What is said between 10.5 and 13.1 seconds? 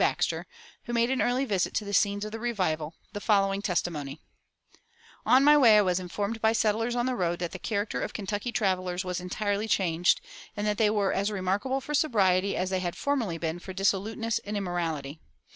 and that they were as remarkable for sobriety as they had